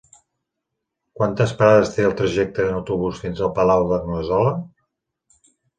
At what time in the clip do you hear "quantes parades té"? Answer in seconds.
1.19-2.07